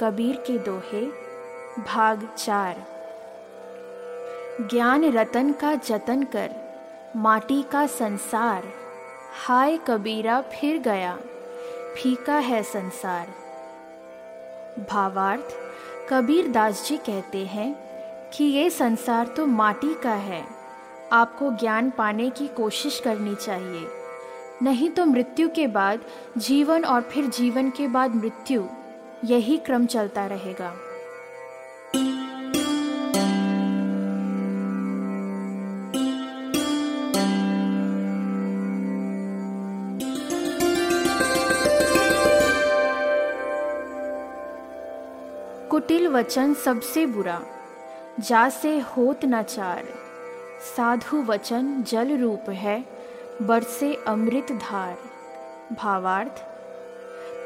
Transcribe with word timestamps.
कबीर 0.00 0.36
के 0.36 0.58
दोहे, 0.58 1.06
भाग 1.82 2.28
चार। 2.38 2.86
ज्ञान 4.60 5.04
रतन 5.04 5.52
का 5.52 5.74
जतन 5.74 6.22
कर, 6.22 6.50
माटी 7.16 7.62
का 7.62 7.86
संसार। 7.86 8.62
हाय 9.46 9.78
कबीरा, 9.88 10.40
फिर 10.40 10.78
गया। 10.78 11.18
फीका 11.96 12.34
है 12.34 12.62
संसार। 12.62 13.26
भावार्थ, 14.90 15.54
कबीर 16.12 16.48
दास 16.48 16.86
जी 16.88 16.96
कहते 16.96 17.38
हैं 17.38 17.76
कि 18.30 18.44
ये 18.44 18.70
संसार 18.70 19.26
तो 19.26 19.46
माटी 19.46 19.94
का 19.94 20.14
है। 20.14 20.44
आपको 21.12 21.50
ज्ञान 21.50 21.90
पाने 21.90 22.30
की 22.30 22.48
कोशिश 22.48 23.00
करनी 23.00 23.34
चाहिए। 23.34 23.88
नहीं 24.62 24.90
तो 24.90 25.06
मृत्यु 25.06 25.48
के 25.48 25.66
बाद, 25.66 26.00
जीवन 26.38 26.84
और 26.84 27.00
फिर 27.00 27.26
जीवन 27.26 27.70
के 27.70 27.88
बाद 27.88 28.14
मृत्यु। 28.14 28.64
यही 29.24 29.56
क्रम 29.58 29.86
चलता 29.86 30.26
रहेगा। 30.26 30.74
कुटिल 45.70 46.08
वचन 46.08 46.54
सबसे 46.54 47.06
बुरा 47.06 47.42
जा 48.20 48.48
से 48.48 48.78
होत 48.78 49.20
न 49.24 49.42
चार। 49.42 49.84
साधु 50.76 51.22
वचन 51.22 51.82
जल 51.82 52.16
रूप 52.16 52.50
है, 52.50 52.84
बरसे 53.42 53.94
अमृत 53.94 54.46
धार। 54.52 54.96
भावार्थ 55.72 56.57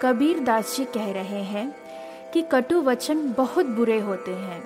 कबीर 0.02 0.40
दास 0.40 0.76
जी 0.76 0.84
कह 0.84 1.12
रहे 1.12 1.42
हैं 1.42 1.74
कि 2.34 2.42
कटु 2.42 2.82
वचन 2.82 3.32
बहुत 3.32 3.66
बुरे 3.66 4.00
होते 4.00 4.30
हैं। 4.30 4.64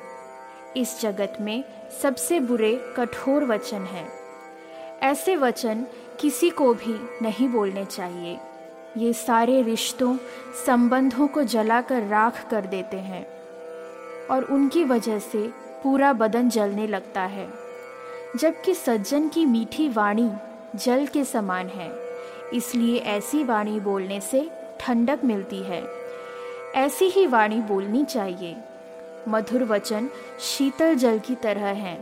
इस 0.76 1.00
जगत 1.00 1.38
में 1.40 1.64
सबसे 2.02 2.40
बुरे 2.40 2.94
कठोर 2.96 3.44
वचन 3.44 3.76
हैं। 3.76 4.08
ऐसे 5.02 5.36
वचन 5.36 5.86
किसी 6.20 6.50
को 6.50 6.74
भी 6.74 7.18
नहीं 7.22 7.48
बोलने 7.48 7.84
चाहिए। 7.84 8.38
ये 8.96 9.12
सारे 9.12 9.62
रिश्तों, 9.62 10.16
संबंधों 10.66 11.28
को 11.28 11.42
जलाकर 11.42 12.02
राख 12.02 12.50
कर 12.50 12.66
देते 12.66 12.96
हैं 12.96 13.26
और 14.26 14.44
उनकी 14.44 14.84
वजह 14.84 15.18
से 15.18 15.48
पूरा 15.82 16.12
बदन 16.12 16.48
जलने 16.48 16.86
लगता 16.86 17.22
है। 17.22 17.48
जबकि 18.36 18.74
सज्जन 18.74 19.28
की 19.28 19.46
मीठी 19.46 19.88
वाणी 19.88 20.30
जल 20.74 21.06
के 21.06 21.24
समान 21.24 21.66
है, 21.66 21.92
इसलिए 22.54 22.98
ऐसी 22.98 23.44
वाणी 23.44 23.80
बोलने 23.80 24.20
से 24.20 24.65
ठंडक 24.80 25.20
मिलती 25.24 25.62
है। 25.62 25.82
ऐसी 26.74 27.04
ही 27.04 27.26
वाणी 27.26 27.60
बोलनी 27.60 28.04
चाहिए। 28.04 28.56
मधुर 29.28 29.64
वचन 29.64 30.08
शीतल 30.40 30.94
जल 30.94 31.18
की 31.18 31.34
तरह 31.34 31.66
हैं। 31.66 31.98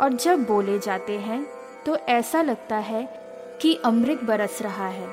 और 0.00 0.12
जब 0.12 0.44
बोले 0.44 0.78
जाते 0.78 1.18
हैं 1.18 1.46
तो 1.86 1.96
ऐसा 1.96 2.42
लगता 2.42 2.76
है 2.76 3.08
कि 3.62 3.74
अमृत 3.84 4.24
बरस 4.24 4.62
रहा 4.62 4.86
है। 4.86 5.08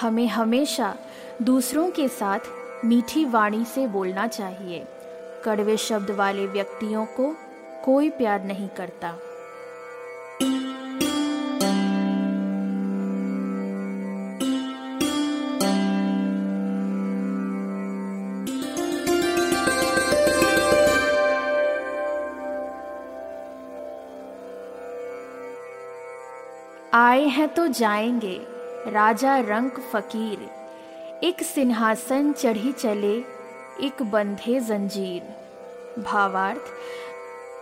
हमें 0.00 0.26
हमेशा 0.26 0.94
दूसरों 1.42 1.90
के 1.90 2.08
साथ 2.08 2.38
मीठी 2.84 3.24
वाणी 3.24 3.64
से 3.64 3.86
बोलना 3.86 4.26
चाहिए। 4.26 4.86
कड़वे 5.44 5.76
शब्द 5.76 6.10
वाले 6.10 6.46
व्यक्तियों 6.46 7.06
को 7.06 7.34
कोई 7.84 8.10
प्यार 8.10 8.44
नहीं 8.44 8.68
करता। 8.68 9.14
आए 27.18 27.26
हैं 27.26 27.48
तो 27.48 27.66
जाएँगे। 27.66 28.36
राजा 28.86 29.38
रंक 29.38 29.78
फकीर। 29.92 30.42
एक 31.24 31.42
सिंहासन 31.42 32.32
चढ़ी 32.32 32.72
चले, 32.72 33.14
एक 33.80 34.02
बंधे 34.02 34.58
जंजीर। 34.60 36.02
भावार्थ 36.02 36.70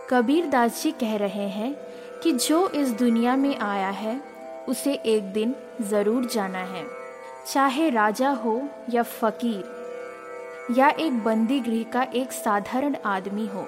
कबीर 0.09 0.45
दास 0.45 0.81
जी 0.83 0.91
कह 0.91 1.15
रहे 1.17 1.47
हैं 1.49 1.73
कि 2.23 2.31
जो 2.31 2.67
इस 2.69 2.89
दुनिया 2.89 3.35
में 3.35 3.57
आया 3.57 3.89
है, 3.89 4.21
उसे 4.69 4.93
एक 4.93 5.31
दिन 5.33 5.55
ज़रूर 5.81 6.25
जाना 6.25 6.63
है। 6.65 6.83
चाहे 7.53 7.89
राजा 7.89 8.29
हो 8.29 8.61
या 8.89 9.03
फकीर, 9.03 9.63
या 10.77 10.89
एक 10.89 11.23
बंदी 11.23 11.59
गृह 11.59 11.83
का 11.83 12.03
एक 12.15 12.31
साधारण 12.31 12.95
आदमी 13.05 13.47
हो, 13.47 13.67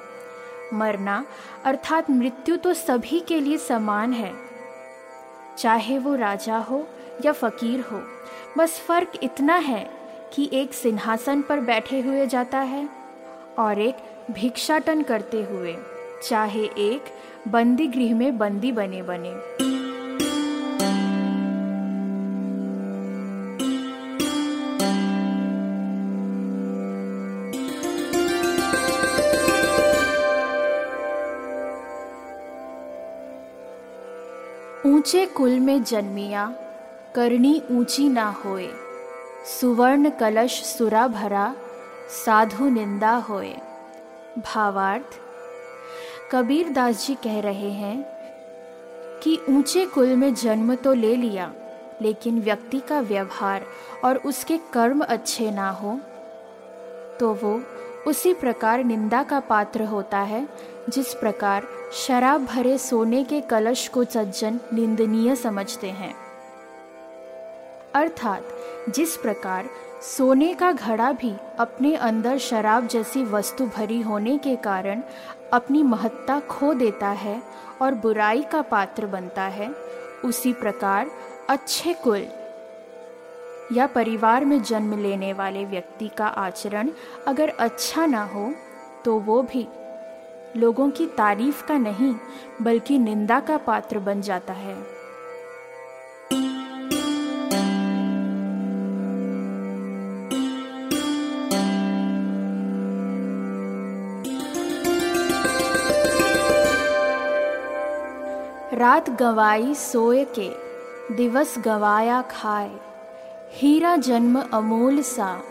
मरना 0.73 1.25
अर्थात 1.65 2.09
मृत्यु 2.09 2.57
तो 2.57 2.73
सभी 2.73 3.19
के 3.19 3.39
लिए 3.39 3.57
समान 3.57 4.13
है। 4.13 4.48
चाहे 5.59 5.97
वो 5.97 6.15
राजा 6.15 6.57
हो 6.59 6.87
या 7.25 7.31
फकीर 7.31 7.79
हो, 7.81 8.01
बस 8.57 8.79
फ़र्क 8.79 9.19
इतना 9.23 9.55
है 9.55 9.89
कि 10.33 10.49
एक 10.53 10.73
सिंहासन 10.73 11.41
पर 11.41 11.59
बैठे 11.61 11.99
हुए 11.99 12.25
जाता 12.27 12.59
है 12.59 12.87
और 13.59 13.79
एक 13.79 13.97
भिक्षाटन 14.31 15.01
करते 15.01 15.43
हुए, 15.43 15.75
चाहे 16.23 16.63
एक 16.79 17.05
बंदी 17.47 17.87
गृह 17.87 18.15
में 18.15 18.37
बंदी 18.37 18.71
बने 18.71 19.01
बने। 19.01 19.33
ऊँचे 34.89 35.25
कुल 35.27 35.59
में 35.59 35.83
जन्मिया 35.83 36.45
करनी 37.15 37.61
ऊँची 37.71 38.07
ना 38.09 38.29
होए। 38.45 38.69
सुवर्ण 39.49 40.09
कलश 40.09 40.53
सुरा 40.65 41.07
भरा, 41.07 41.53
साधु 42.15 42.69
निंदा 42.69 43.11
होए। 43.29 43.53
भावार्थ 44.45 45.19
कबीर 46.31 46.69
दास 46.69 47.05
जी 47.07 47.15
कह 47.15 47.39
रहे 47.41 47.69
हैं 47.71 47.97
कि 49.23 49.37
ऊँचे 49.49 49.85
कुल 49.85 50.15
में 50.15 50.33
जन्म 50.35 50.75
तो 50.75 50.93
ले 50.93 51.15
लिया, 51.15 51.51
लेकिन 52.01 52.41
व्यक्ति 52.41 52.79
का 52.79 52.99
व्यवहार 53.01 53.65
और 54.05 54.17
उसके 54.25 54.57
कर्म 54.73 55.01
अच्छे 55.01 55.51
ना 55.51 55.69
हो 55.71 55.99
तो 57.19 57.33
वो 57.33 57.59
उसी 58.07 58.33
प्रकार 58.33 58.83
निंदा 58.83 59.23
का 59.23 59.39
पात्र 59.39 59.83
होता 59.85 60.19
है 60.23 60.47
जिस 60.89 61.13
प्रकार 61.13 61.67
शराब 61.93 62.45
भरे 62.45 62.77
सोने 62.77 63.23
के 63.23 63.41
कलश 63.41 63.87
को 63.87 64.03
सज्जन 64.03 64.59
निंदनीय 64.73 65.35
समझते 65.35 65.89
हैं। 65.89 66.13
अर्थात 67.95 68.43
जिस 68.89 69.15
प्रकार 69.17 69.69
सोने 70.01 70.53
का 70.53 70.71
घड़ा 70.71 71.11
भी 71.11 71.33
अपने 71.59 71.95
अंदर 71.95 72.37
शराब 72.37 72.87
जैसी 72.87 73.23
वस्तु 73.23 73.65
भरी 73.67 74.01
होने 74.01 74.37
के 74.37 74.55
कारण 74.55 75.01
अपनी 75.53 75.83
महत्ता 75.83 76.39
खो 76.39 76.73
देता 76.73 77.09
है 77.09 77.41
और 77.81 77.93
बुराई 77.95 78.41
का 78.41 78.61
पात्र 78.61 79.05
बनता 79.05 79.43
है, 79.43 79.69
उसी 80.25 80.53
प्रकार 80.53 81.11
अच्छे 81.49 81.93
कुल 81.93 82.25
या 83.73 83.87
परिवार 83.87 84.45
में 84.45 84.61
जन्म 84.63 84.97
लेने 84.99 85.33
वाले 85.33 85.65
व्यक्ति 85.65 86.09
का 86.17 86.27
आचरण 86.27 86.89
अगर 87.27 87.49
अच्छा 87.49 88.05
ना 88.05 88.23
हो 88.25 88.51
तो 89.05 89.19
वो 89.19 89.41
भी 89.43 89.67
लोगों 90.57 90.89
की 90.89 91.05
तारीफ़ 91.05 91.67
का 91.67 91.77
नहीं, 91.77 92.15
बल्कि 92.61 92.99
निंदा 92.99 93.39
का 93.39 93.57
पात्र 93.57 93.99
बन 93.99 94.21
जाता 94.21 94.53
है। 94.53 94.99
रात 108.73 109.09
गवाई 109.09 109.73
सोए 109.75 110.25
के, 110.39 110.51
दिवस 111.15 111.55
गवाया 111.59 112.21
खाए। 112.21 112.79
हीरा 113.53 113.95
जन्म 113.95 114.43
अमूल 114.53 115.01
सा, 115.01 115.41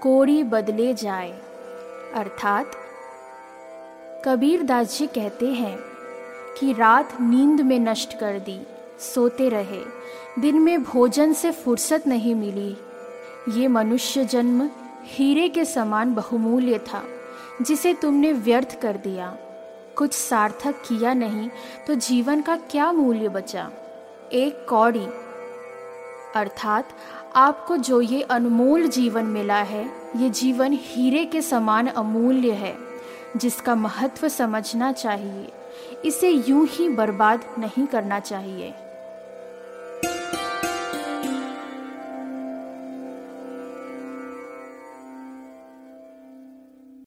कोड़ी 0.00 0.42
बदले 0.42 0.94
जाए। 0.94 1.40
अर्थात 2.14 2.72
कबीर 4.24 4.62
दास 4.62 4.98
जी 4.98 5.06
कहते 5.06 5.46
हैं 5.46 5.78
कि 6.58 6.72
रात 6.72 7.20
नींद 7.20 7.60
में 7.60 7.78
नष्ट 7.78 8.18
कर 8.18 8.38
दी, 8.38 8.66
सोते 9.14 9.48
रहे। 9.48 9.84
दिन 10.38 10.58
में 10.58 10.82
भोजन 10.82 11.32
से 11.32 11.50
फुर्सत 11.50 12.06
नहीं 12.06 12.34
मिली। 12.34 12.76
ये 13.60 13.68
मनुष्य 13.68 14.24
जन्म 14.24 14.70
हीरे 15.04 15.48
के 15.48 15.64
समान 15.64 16.14
बहुमूल्य 16.14 16.78
था, 16.78 17.04
जिसे 17.62 17.94
तुमने 17.94 18.32
व्यर्थ 18.32 18.80
कर 18.80 18.96
दिया। 18.96 19.36
कुछ 19.96 20.12
सार्थक 20.12 20.72
किया 20.72 21.14
नहीं 21.14 21.50
तो 21.86 21.94
जीवन 21.94 22.40
का 22.40 22.56
क्या 22.56 22.92
मूल्य 22.92 23.28
बचा? 23.28 23.70
एक 24.32 24.66
कौड़ी। 24.68 25.06
अर्थात, 26.36 26.88
आपको 27.36 27.76
जो 27.76 28.00
ये 28.00 28.22
अनमोल 28.22 28.86
जीवन 28.86 29.24
मिला 29.24 29.62
है, 29.62 29.90
ये 30.16 30.30
जीवन 30.30 30.72
हीरे 30.72 31.24
के 31.24 31.42
समान 31.42 31.86
अमूल्य 31.86 32.50
है। 32.50 32.91
जिसका 33.36 33.74
महत्व 33.74 34.28
समझना 34.28 34.92
चाहिए। 34.92 35.52
इसे 36.04 36.30
यूँ 36.30 36.66
ही 36.66 36.88
बर्बाद 36.88 37.40
नहीं 37.58 37.86
करना 37.86 38.20
चाहिए। 38.20 38.74